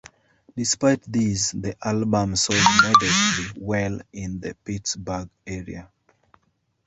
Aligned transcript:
Despite 0.55 1.03
this, 1.03 1.51
the 1.51 1.75
album 1.87 2.35
sold 2.35 2.63
modestly 2.81 3.61
well 3.61 4.01
in 4.11 4.39
the 4.39 4.55
Pittsburgh 4.63 5.29
area. 5.45 5.91